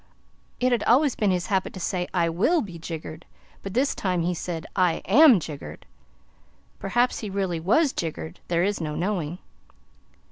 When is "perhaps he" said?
6.79-7.29